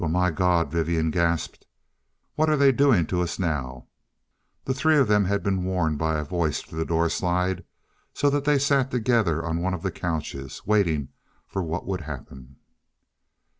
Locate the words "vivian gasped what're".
0.71-2.57